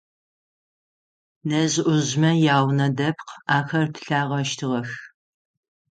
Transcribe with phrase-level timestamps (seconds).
[1.47, 4.89] Нэжъ-ӏужъмэ яунэ дэпкъ ахэр пылъагъэщтыгъэх.